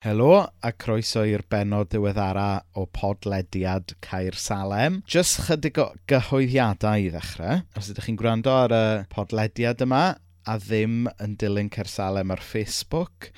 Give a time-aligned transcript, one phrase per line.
[0.00, 0.32] Helo
[0.64, 5.02] a croeso i'r benod diweddara o podlediad Caer Salem.
[5.04, 7.60] Jyst chydig o gyhoeddiadau i ddechrau.
[7.76, 8.80] Os ydych chi'n gwrando ar y
[9.12, 10.00] podlediad yma
[10.48, 13.28] a ddim yn dilyn Caer Salem ar Facebook,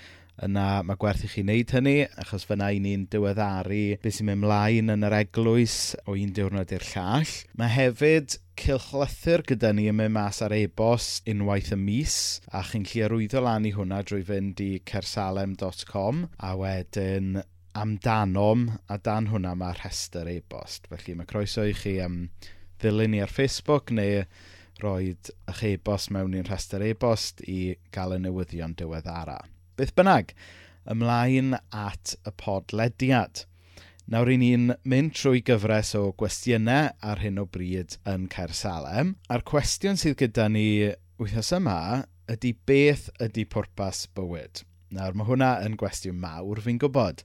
[0.43, 4.43] yna mae gwerth i chi wneud hynny, achos fyna i ni'n diweddaru beth sy'n mynd
[4.45, 5.77] mlaen yn yr eglwys
[6.07, 7.35] o un diwrnod i'r llall.
[7.59, 12.17] Mae hefyd cylchlythyr gyda ni yn mynd mas ar e-bost unwaith y mis
[12.53, 17.43] a chi'n lli arwyddo lan i hwnna drwy fynd i cersalem.com a wedyn
[17.79, 20.91] amdanom a dan hwnna mae rhestr e-bost.
[20.91, 22.27] Felly mae croeso i chi am
[22.83, 24.25] ddilyn ni ar Facebook neu
[24.83, 29.39] roed eich e-bost mewn i'n rhestr e-bost i gael y newyddion diweddara
[29.79, 30.35] beth bynnag,
[30.93, 33.45] ymlaen at y podlediad.
[34.13, 39.15] Nawr i ni'n mynd trwy gyfres o gwestiynau ar hyn o bryd yn Cersalem.
[39.31, 40.67] A'r cwestiwn sydd gyda ni
[41.23, 41.79] wythnos yma
[42.33, 44.65] ydy beth ydy pwrpas bywyd.
[44.93, 47.23] Nawr mae hwnna yn gwestiwn mawr fi'n gwybod.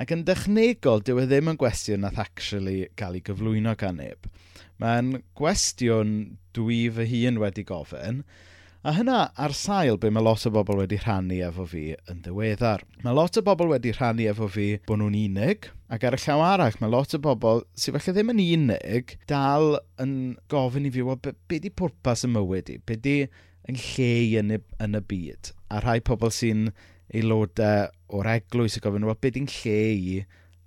[0.00, 4.26] Ac yn dechnegol, dyw e ddim yn gwestiwn nath actually gael ei gyflwyno gan neb.
[4.82, 6.16] Mae'n gwestiwn
[6.56, 8.24] dwi fy hun wedi gofyn,
[8.84, 12.82] A hynna ar sail be mae lot o bobl wedi rhannu efo fi yn ddiweddar.
[13.00, 16.42] Mae lot o bobl wedi rhannu efo fi bod nhw'n unig, ac ar y llaw
[16.44, 20.12] arall mae lot o bobl sydd felly ddim yn unig dal yn
[20.52, 22.76] gofyn i fi, wel, be, be di pwrpas y mywyd i?
[22.84, 23.16] Be di
[23.72, 25.54] yn lle i yn y, yn y byd?
[25.72, 26.66] A rhai pobl sy'n
[27.08, 27.88] aelodau
[28.20, 30.18] o'r eglwys y gofyn, wel, be di'n lle i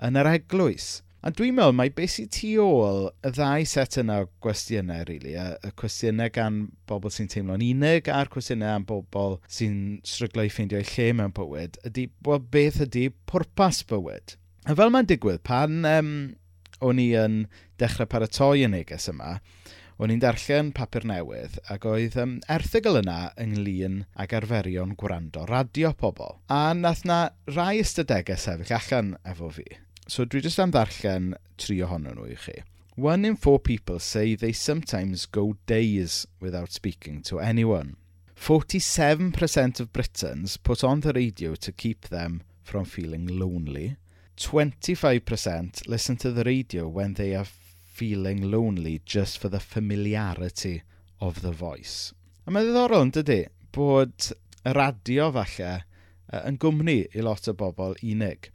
[0.10, 0.95] yn yr eglwys?
[1.28, 5.33] A dwi'n meddwl mai beth sy'n tu ôl y ddau set yna o gwestiynau, really,
[5.36, 10.52] y, y cwestiynau gan bobl sy'n teimlo'n unig a'r cwestiynau am bobl sy'n stryglo i
[10.53, 14.38] ffeindio eu lle mewn bywyd, ydy well, beth ydy pwrpas bywyd.
[14.72, 16.14] A fel mae'n digwydd, pan um,
[16.88, 17.36] o'n i yn
[17.83, 19.33] dechrau paratoi y neges yma,
[20.00, 25.92] o'n i'n darllen papur newydd ac oedd um, erthigol yna ynglyn ag arferion gwrando radio
[25.92, 26.39] pobl.
[26.48, 27.20] A nath na
[27.52, 29.67] rai ystadegau sefyll allan efo fi
[30.08, 32.58] So dwi jyst am ddarllen tri ohonyn nhw i chi.
[32.98, 37.95] One in four people say they sometimes go days without speaking to anyone.
[38.36, 43.98] 47% of Britons put on the radio to keep them from feeling lonely.
[44.38, 47.48] 25% listen to the radio when they are
[47.94, 50.84] feeling lonely just for the familiarity
[51.20, 52.14] of the voice.
[52.46, 53.40] A mae'n ddiddorol yn dydy
[53.76, 54.30] bod
[54.64, 55.72] y radio falle
[56.46, 58.52] yn gwmni i lot o bobl unig.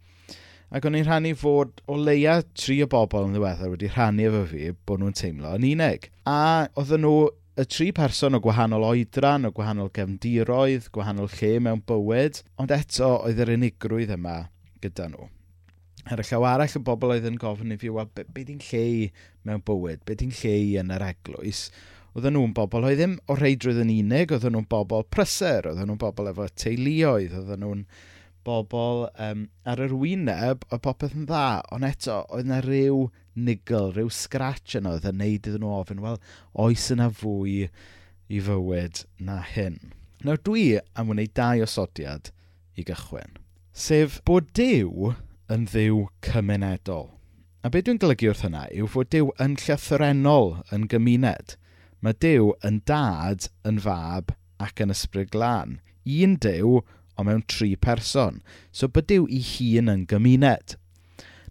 [0.72, 4.38] Ac o'n i'n rhannu fod o leia tri o bobl yn ddiweddar wedi rhannu efo
[4.48, 6.06] fi bod nhw'n teimlo yn unig.
[6.24, 7.16] A oedden nhw
[7.60, 13.10] y tri person o gwahanol oedran, o gwahanol gefndiroedd, gwahanol lle mewn bywyd, ond eto
[13.18, 14.38] oedd yr unigrwydd yma
[14.80, 15.26] gyda nhw.
[16.08, 18.64] Ar y llaw arall y bobl oedd yn gofyn i fi, wel, be, be di'n
[18.70, 18.86] lle
[19.44, 20.00] mewn bywyd?
[20.08, 21.66] Be di'n lle yn yr eglwys?
[22.16, 26.00] Oedden nhw'n bobl oedd ddim o reidrwydd yn unig, oedden nhw'n bobl prysur, oedden nhw'n
[26.00, 27.84] bobl efo teuluoedd, oedden nhw'n
[28.46, 33.90] bobl um, ar yr wyneb o popeth yn dda, ond eto, oedd yna rhyw nigl,
[33.94, 36.20] rhyw scratch yna oedd yn neud iddyn nhw ofyn, wel,
[36.64, 37.56] oes yna fwy
[38.32, 39.78] i fywyd na hyn.
[40.22, 40.66] Nawr dwi
[40.98, 42.30] am wneud dau osodiad
[42.78, 43.40] i gychwyn,
[43.72, 45.14] sef bod Dyw
[45.52, 47.10] yn ddiw cymunedol.
[47.62, 51.56] A beth dwi'n golygu wrth hynna yw fod Dyw yn llythrenol yn gymuned.
[52.02, 54.32] Mae Dyw yn dad, yn fab
[54.62, 55.76] ac yn ysbryd glân.
[56.22, 56.80] Un Dyw
[57.22, 58.42] ond mewn tri person.
[58.74, 60.76] So bod Dyw i hun yn gymuned.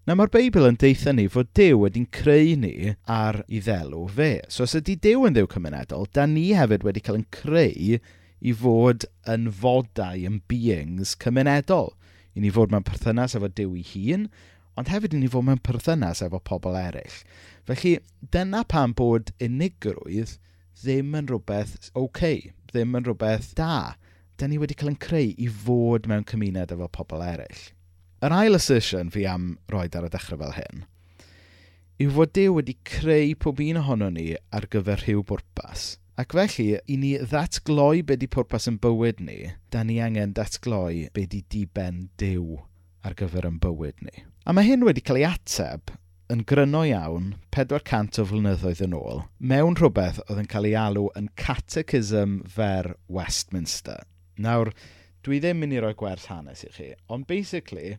[0.07, 4.31] Na mae'r Beibl yn deitha ni fod Dyw wedi'n creu ni ar ei ddelw fe.
[4.49, 7.99] So os ydy Dyw yn ddew cymunedol, da ni hefyd wedi cael yn creu
[8.41, 11.93] i fod yn fodau yn beings cymunedol.
[12.33, 14.25] I ni fod mewn perthynas efo Dyw i hun,
[14.73, 17.21] ond hefyd i ni fod mewn perthynas efo pobl eraill.
[17.69, 17.99] Felly,
[18.33, 20.37] dyna pam bod unigrwydd
[20.81, 22.39] ddim yn rhywbeth oce, okay,
[22.71, 23.99] ddim yn rhywbeth da
[24.41, 27.67] da ni wedi cael yn creu i fod mewn cymuned efo pobl eraill.
[28.25, 30.87] Yr ail assertion fi am roed ar y dechrau fel hyn
[32.01, 35.99] yw fod Dyw wedi creu pob un ohono ni ar gyfer rhyw bwrpas.
[36.21, 39.37] Ac felly, i ni ddatgloi be di pwrpas yn bywyd ni,
[39.73, 42.57] da ni angen datgloi be di diben Dyw
[43.05, 44.25] ar gyfer yn bywyd ni.
[44.45, 45.93] A mae hyn wedi cael ei ateb
[46.33, 51.09] yn gryno iawn 400 o flynyddoedd yn ôl mewn rhywbeth oedd yn cael ei alw
[51.19, 54.01] yn Catechism Fer Westminster.
[54.37, 54.71] Nawr,
[55.25, 57.97] dwi ddim mynd i roi gwerth hanes i chi, ond basically,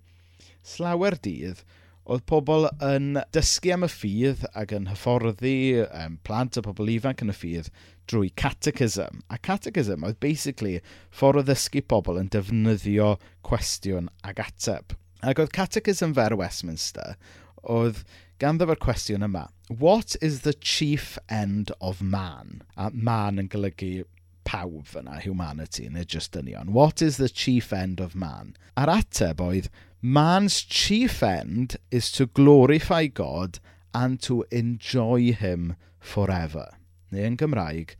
[0.66, 1.62] slawer dydd,
[2.02, 7.22] oedd pobl yn dysgu am y ffydd ac yn hyfforddi um, plant a pobl ifanc
[7.22, 7.70] yn y ffydd
[8.10, 9.22] drwy catechism.
[9.30, 10.80] A catechism oedd basically
[11.14, 13.14] ffordd o ddysgu pobl yn defnyddio
[13.46, 14.96] cwestiwn ag ateb.
[15.22, 17.14] Ac oedd catechism fer Westminster
[17.62, 18.02] oedd
[18.42, 19.46] ganddo fe'r cwestiwn yma.
[19.70, 22.62] What is the chief end of man?
[22.76, 24.02] A man yn golygu
[24.44, 26.70] pawb fyna, humanity, neu just dynion.
[26.70, 28.54] What is the chief end of man?
[28.76, 29.68] A'r ateb oedd,
[30.00, 33.58] man's chief end is to glorify God
[33.94, 36.68] and to enjoy him forever.
[37.12, 37.94] Neu yn Gymraeg,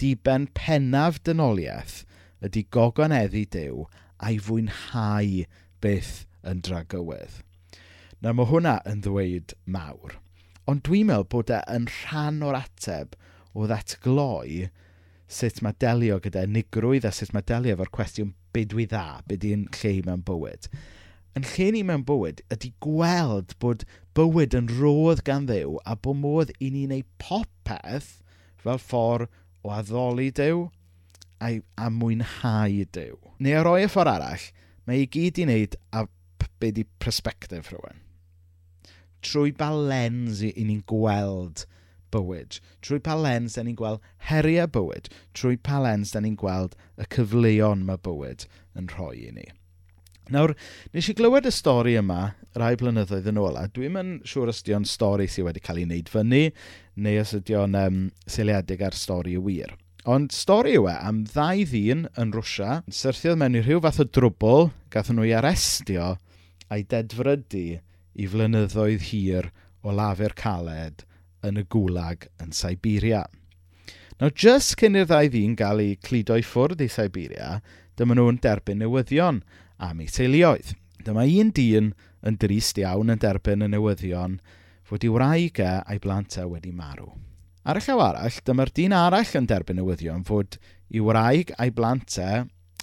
[0.00, 2.02] diben pennaf dynoliaeth
[2.44, 3.84] ydy gogoneddi Dyw
[4.24, 5.44] a'i fwynhau
[5.84, 7.42] beth yn dragywydd.
[8.24, 10.16] Na mae hwnna yn ddweud mawr.
[10.68, 13.16] Ond dwi'n meddwl bod e yn rhan o'r ateb
[13.52, 14.70] o ddatgloi
[15.30, 19.46] sut mae delio gyda unigrwydd a sut mae delio efo'r cwestiwn byd wy dda, byd
[19.48, 20.68] i'n lle i mewn bywyd.
[21.34, 26.20] Yn lle ni mewn bywyd ydy gweld bod bywyd yn rodd gan ddew a bod
[26.20, 28.12] modd i ni wneud popeth
[28.62, 29.32] fel ffordd
[29.64, 30.68] o addoli dew
[31.42, 33.16] a, a mwynhau dew.
[33.42, 34.46] Neu ar oi y ffordd arall,
[34.86, 36.06] mae ei gyd i wneud a
[36.60, 38.00] be di perspektif rhywun.
[39.24, 41.64] Trwy ba lens i, i ni'n gweld
[42.14, 46.78] bywyd, trwy pa lens da ni'n gweld heriau bywyd, trwy pa lens da ni'n gweld
[47.00, 48.46] y cyfleon mae bywyd
[48.78, 49.50] yn rhoi i ni.
[50.32, 50.54] Nawr,
[50.96, 52.20] nes i glywed y stori yma
[52.56, 55.82] rai blynyddoedd yn ôl, a dwi'n yn siŵr os ydy'n o'n stori sydd wedi cael
[55.82, 56.44] ei wneud fyny,
[56.96, 59.74] neu os ydy'n um, seiliedig ar stori y wir.
[60.08, 64.08] Ond stori yw e am ddau ddyn yn Rwsia, syrthiodd mewn i rhyw fath o
[64.08, 66.14] drwbl, gath nhw i arestio
[66.72, 67.66] a'i dedfrydu
[68.14, 69.50] i flynyddoedd hir
[69.84, 71.04] o lafur caled
[71.44, 73.24] yn y gwlag yn Siberia.
[74.20, 77.58] Nawr, jyst cyn i'r ddau ddyn gael eu cludo i ffwrdd i Siberia,
[77.98, 79.42] dyma nhw'n derbyn newyddion
[79.82, 80.74] am eu teuluoedd.
[81.04, 81.92] Dyma un dyn
[82.24, 84.38] yn drist iawn yn derbyn y newyddion
[84.88, 87.10] fod i wraig e a'i blant e wedi marw.
[87.64, 90.58] Ar y llaw arall, dyma'r dyn arall yn derbyn newyddion fod
[90.92, 92.32] i wraig a'i blant e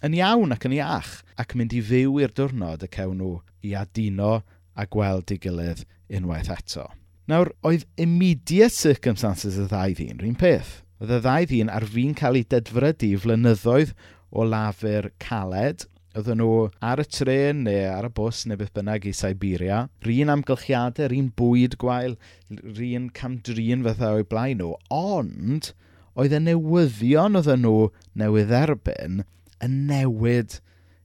[0.05, 1.11] yn iawn ac yn iach
[1.41, 3.35] ac mynd i fyw i'r diwrnod y cewn nhw
[3.67, 4.39] i aduno
[4.73, 5.85] a gweld ei gilydd
[6.17, 6.87] unwaith eto.
[7.29, 10.79] Nawr, oedd immediate circumstances y ddau ddyn rhywun peth.
[11.01, 13.91] Oedd y ddau ddyn ar fi'n cael ei dedfrydu flynyddoedd
[14.31, 15.85] o lafur caled.
[16.17, 19.83] Oedden nhw ar y tren neu ar y bws neu beth bynnag i Siberia.
[20.03, 22.17] Rhyn amgylchiadau, rhyn bwyd gwael,
[22.49, 24.73] rhyn camdrin fatha o'i blaen nhw.
[24.91, 25.71] Ond,
[26.17, 29.21] oedd y newyddion oedden nhw newydd erbyn
[29.61, 30.57] yn newid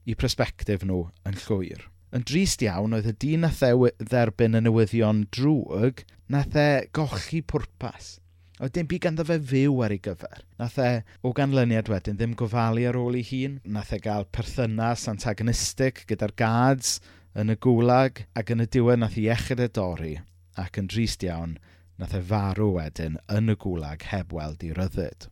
[0.09, 3.73] i prosbectif nhw yn llwyr yn drist iawn oedd y dyn nath e
[4.03, 8.17] dderbyn y newyddion drwg, nath e gochi pwrpas.
[8.57, 10.41] Oedd dim byd ganddo fe fyw ar ei gyfer.
[10.61, 13.59] Nath e o ganlyniad wedyn ddim gofalu ar ôl ei hun.
[13.69, 16.97] Nath e gael perthynas antagonistig gyda'r gads
[17.37, 20.15] yn y gwlag ac yn y diwedd nath i iechyd y dorri
[20.57, 21.59] ac yn drist iawn
[22.01, 25.29] nath e farw wedyn yn y gwlag heb weld i ryddyd.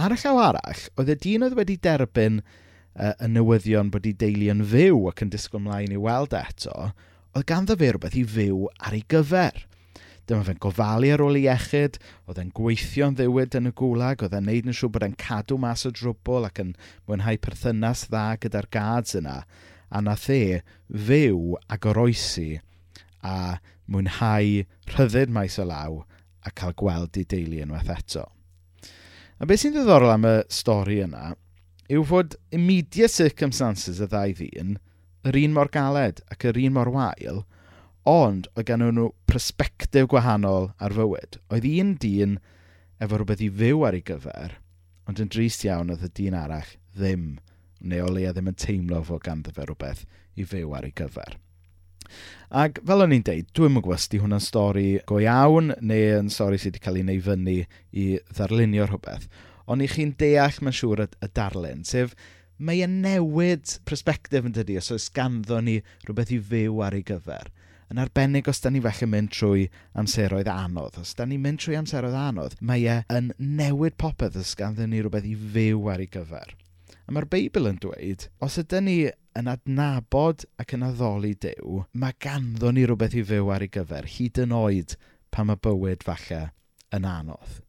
[0.00, 2.42] Ar y llaw arall, oedd y dyn oedd wedi derbyn
[2.98, 6.92] uh, y newyddion bod ei deulu yn fyw ac yn disgwyl ymlaen i weld eto,
[7.32, 9.64] oedd ganddo fe rhywbeth i fyw ar ei gyfer.
[10.28, 11.98] Dyma fe'n gofalu ar ôl ei iechyd,
[12.30, 15.58] oedd e'n gweithio'n ddiwyd yn y gwlag, oedd e'n neud yn siŵr bod e'n cadw
[15.60, 16.74] mas o drwbl ac yn
[17.08, 19.40] mwynhau perthynas dda gyda'r gads yna.
[19.92, 22.60] A nath e fyw a goroesi
[23.26, 23.58] a
[23.90, 24.62] mwynhau
[24.92, 26.04] rhyddid maes o law
[26.46, 28.28] a cael gweld ei deulu unwaith eto.
[29.42, 31.32] A beth sy'n ddiddorol am y stori yna
[31.90, 34.76] yw fod immediate circumstances y ddau ddyn,
[35.26, 37.42] yr un mor galed ac yr un mor wael,
[38.08, 41.38] ond oedd gen nhw persbectif gwahanol ar fywyd.
[41.50, 42.38] Oedd un dyn
[43.02, 44.58] efo rhywbeth i fyw ar ei gyfer,
[45.06, 47.38] ond yn drist iawn oedd y dyn arall ddim,
[47.82, 50.04] neu o leia ddim yn teimlo fod ganddo fe rhywbeth
[50.38, 51.38] i fyw ar ei gyfer.
[52.62, 56.58] Ac fel o'n i'n deud, dwi'n mwyn gwesti hwnna'n stori go iawn neu yn stori
[56.60, 57.54] sydd wedi cael ei wneud fyny
[58.02, 59.28] i ddarlunio rhywbeth
[59.72, 62.14] ond i chi'n deall mae'n siŵr y, y darlun, sef
[62.62, 67.04] mae e'n newid perspektif yn dydi os oes ganddo ni rhywbeth i fyw ar ei
[67.08, 67.48] gyfer.
[67.92, 69.66] Yn arbennig os da ni felly mynd trwy
[70.00, 70.94] amseroedd anodd.
[71.02, 75.02] Os da ni'n mynd trwy amseroedd anodd, mae e yn newid popeth os ganddo ni
[75.02, 76.54] rhywbeth i fyw ar ei gyfer.
[77.04, 78.96] A mae'r Beibl yn dweud, os ydym ni
[79.36, 84.08] yn adnabod ac yn addoli Dyw, mae ganddo ni rhywbeth i fyw ar ei gyfer,
[84.14, 84.96] hyd yn oed
[85.34, 86.42] pan mae bywyd falle
[86.96, 87.60] yn anodd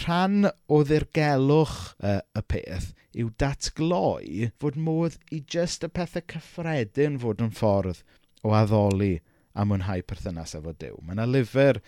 [0.00, 7.18] rhan o ddirgelwch uh, y peth yw datgloi fod modd i jyst y pethau cyffredin
[7.22, 8.00] fod yn ffordd
[8.42, 9.18] o addoli
[9.52, 10.96] a mwynhau perthynas efo Dyw.
[11.04, 11.80] Mae yna lyfr,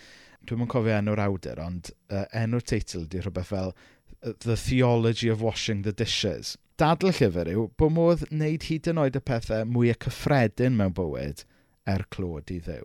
[0.45, 3.73] dwi'n yn cofio enw'r awdur, ond uh, enw'r teitl ydy rhywbeth fel
[4.21, 6.57] The Theology of Washing the Dishes.
[6.81, 10.97] Dadl llyfr yw bod modd wneud hyd yn oed y pethau mwy y cyffredin mewn
[10.97, 11.45] bywyd
[11.89, 12.85] er clod i ddew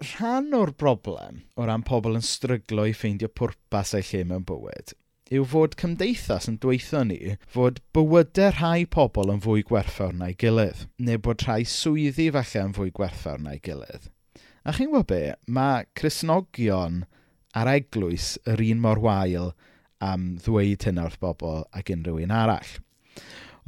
[0.00, 4.94] rhan o'r broblem o ran pobl yn stryglo i ffeindio pwrpas eu lle mewn bywyd
[5.30, 7.18] yw fod cymdeithas yn dweithio ni
[7.54, 12.74] fod bywydau rhai pobl yn fwy gwerthfawr na'i gilydd, neu bod rhai swyddi falle yn
[12.74, 14.08] fwy gwerthfawr na'i gilydd.
[14.66, 17.04] A chi'n gwybod be, mae Cresnogion
[17.54, 19.52] a'r eglwys yr un mor wael
[20.02, 22.74] am ddweud hynna wrth bobl ac unrhyw un arall.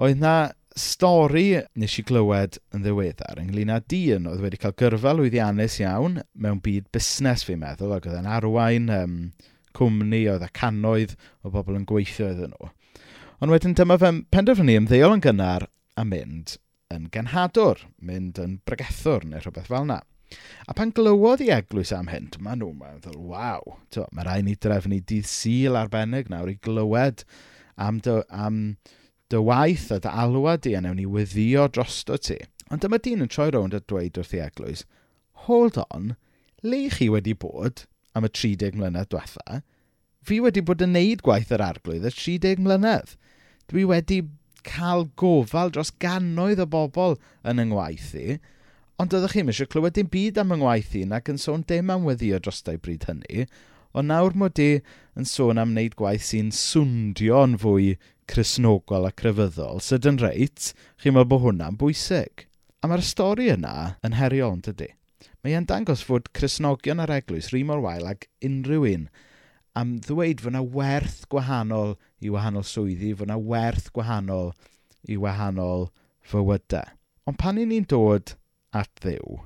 [0.03, 0.35] Oedd na
[0.79, 1.47] stori
[1.79, 6.61] nes i glywed yn ddiweddar ynglyn â dyn oedd wedi cael gyrfa lwyddiannus iawn mewn
[6.65, 9.17] byd busnes fi'n meddwl ac oedd e'n arwain um,
[9.77, 12.71] cwmni oedd a cannoedd o bobl yn gweithio iddyn nhw.
[13.43, 15.67] Ond wedyn dyma fe penderfynu ymddeol yn gynnar
[15.99, 16.57] a mynd
[16.93, 20.01] yn genhadwr, mynd yn bregethwr neu rhywbeth fel yna.
[20.69, 23.77] A pan glywodd i eglwys am hyn, dyma nhw, mae'n ddol, waw,
[24.15, 27.25] mae rhaid ni drefnu dydd syl arbennig nawr i glywed
[27.77, 28.63] am, dy, am
[29.33, 32.37] dy waith a dy alwad di a newn ni weddio drosto ti.
[32.73, 34.85] Ond dyma dyn yn troi rownd a dweud wrth i eglwys,
[35.47, 36.15] hold on,
[36.63, 37.87] le chi wedi bod
[38.17, 39.63] am y 30 mlynedd diwetha,
[40.23, 43.17] fi wedi bod yn neud gwaith yr arglwydd y 30 mlynedd.
[43.73, 44.21] Dwi wedi
[44.69, 47.17] cael gofal dros gannoedd o bobl
[47.49, 48.39] yn yng ngwaith i,
[49.03, 51.91] ond oeddech chi'n eisiau clywed dim byd am yng ngwaith i nac yn sôn dim
[51.91, 53.47] am weddio dros dau bryd hynny,
[53.97, 54.71] ond nawr mod i
[55.19, 57.97] yn sôn am wneud gwaith sy'n swndio'n fwy
[58.31, 62.47] chrysnogol a crefyddol, sydd yn reit, chi'n meddwl bod hwnna'n bwysig.
[62.83, 64.91] A mae'r stori yna yn heriol, yn dydy.
[65.43, 69.09] Mae e'n dangos fod Cresnogion a'r Eglwys, rhi mor wael ag unrhyw un,
[69.79, 74.53] am ddweud fod yna werth gwahanol i wahanol swyddi, fod yna werth gwahanol
[75.11, 75.89] i wahanol
[76.33, 76.95] fywydau.
[77.27, 78.35] Ond pan i ni'n dod
[78.75, 79.43] at ddew,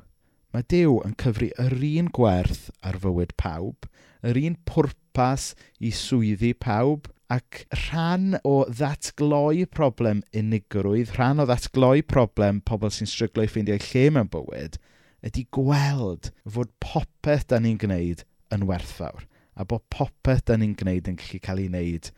[0.53, 3.89] mae Dew yn cyfri yr un gwerth ar fywyd pawb,
[4.25, 5.51] yr un pwrpas
[5.85, 13.11] i swyddi pawb, ac rhan o ddatgloi problem unigrwydd, rhan o ddatgloi problem pobl sy'n
[13.11, 14.79] stryglo i ffeindio'u lle mewn bywyd,
[15.27, 18.23] ydy gweld fod popeth da ni'n gwneud
[18.55, 22.11] yn werthfawr a bod popeth da ni'n gwneud yn gallu cael ei wneud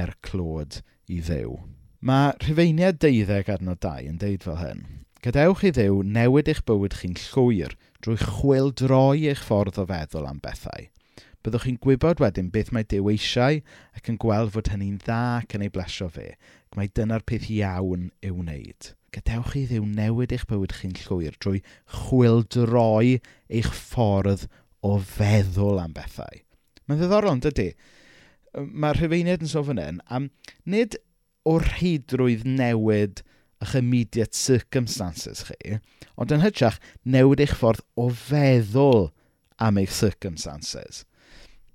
[0.00, 1.54] er clod i ddew.
[2.02, 4.84] Mae Rhyfeiniad 12 arno 2 yn deud fel hyn.
[5.22, 10.42] Gadewch i ddew newid eich bywyd chi'n llwyr drwy chwildroi eich ffordd o feddwl am
[10.42, 10.86] bethau
[11.46, 13.60] byddwch chi'n gwybod wedyn beth mae Dyw eisiau
[13.96, 16.32] ac yn gweld fod hynny'n dda ac yn ei blesio fe.
[16.68, 18.92] Ac mae dyna'r peth iawn i'w wneud.
[19.14, 21.62] Gadewch i ddiw newid eich bywyd chi'n llwyr drwy
[21.96, 23.18] chwildroi
[23.48, 24.48] eich ffordd
[24.84, 26.42] o feddwl am bethau.
[26.86, 27.70] Mae'n ddiddorol, yn dydy?
[28.58, 30.30] Mae'r Rhyfeiniad yn sôn hyn am
[30.68, 30.98] nid
[31.48, 33.22] o rheidrwydd newid
[33.64, 35.78] eich immediate circumstances chi,
[36.16, 39.08] ond yn hytrach newid eich ffordd o feddwl
[39.58, 41.04] am eich circumstances.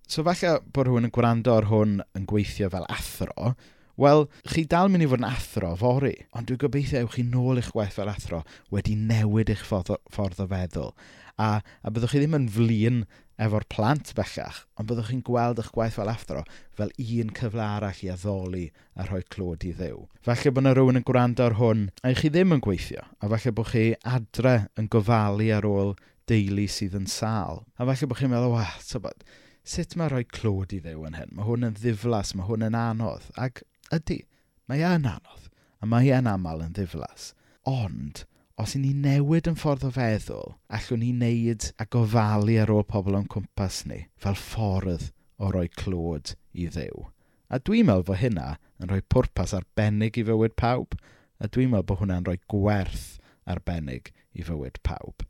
[0.08, 3.54] So falle bod rhywun yn gwrando ar hwn yn gweithio fel athro,
[3.96, 7.62] wel, chi dal mynd i fod yn athro fori, ond dwi'n gobeithio ewch chi nôl
[7.62, 8.42] eich gwaith fel athro
[8.74, 10.92] wedi newid eich ffordd o, ffordd o feddwl.
[11.40, 13.04] A, a byddwch chi ddim yn flin
[13.42, 16.44] efo'r plant bellach, ond byddwch chi'n gweld eich gwaith fel athro
[16.78, 18.66] fel un cyfle arall i addoli
[18.98, 20.04] a rhoi clod i ddew.
[20.26, 23.56] Falle bod yna rhywun yn gwrando ar hwn, a chi ddim yn gweithio, a falle
[23.56, 25.96] bod chi adre yn gofalu ar ôl
[26.30, 27.64] deulu sydd yn sal.
[27.78, 31.18] A falle bod chi'n meddwl, wa, tybod, so sut mae rhoi clod i ddew yn
[31.18, 31.32] hyn?
[31.36, 33.30] Mae hwn yn ddiflas, mae hwn yn anodd.
[33.40, 33.64] Ac
[33.96, 34.20] ydy,
[34.68, 37.32] mae e'n anodd, a mae e'n aml yn ddiflas.
[37.70, 38.26] Ond,
[38.60, 42.86] os i ni newid yn ffordd o feddwl, allwn ni wneud a gofalu ar ôl
[42.90, 47.08] pobl o'n cwmpas ni fel ffordd o roi clod i ddew.
[47.50, 48.48] A dwi'n meddwl fod hynna
[48.82, 50.96] yn rhoi pwrpas arbennig i fywyd pawb,
[51.40, 53.14] a dwi'n meddwl bod hwnna'n rhoi gwerth
[53.50, 55.26] arbennig i fywyd pawb.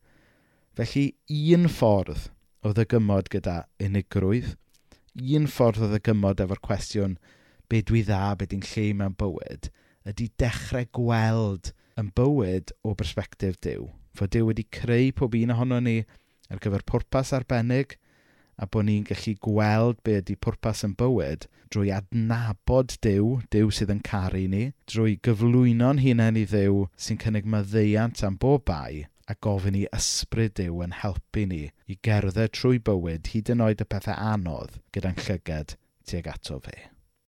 [0.77, 1.11] Felly,
[1.53, 2.29] un ffordd
[2.63, 4.53] o ddygymod gyda unigrwydd.
[5.37, 7.17] Un ffordd o ddygymod efo'r cwestiwn
[7.69, 9.69] be dwi dda, be di'n lle mewn bywyd,
[10.09, 13.89] ydy dechrau gweld yn bywyd o bersbectif Dyw.
[14.17, 15.99] Fod Dyw wedi creu pob un ohono ni
[16.49, 17.97] ar gyfer pwrpas arbennig
[18.61, 23.93] a bod ni'n gallu gweld be ydy pwrpas yn bywyd drwy adnabod Dyw, Dyw sydd
[23.93, 29.37] yn caru ni, drwy gyflwyno'n hunain i Ddyw sy'n cynnig maddeiant am bob bai, a
[29.45, 33.89] gofyn i ysbryd Dyw yn helpu ni i gerdded trwy bywyd hyd yn oed y
[33.95, 35.77] pethau anodd gyda'n llyged
[36.09, 36.92] tuag ato fe.